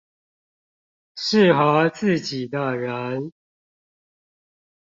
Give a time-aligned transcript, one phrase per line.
[1.15, 3.31] 適合自己的人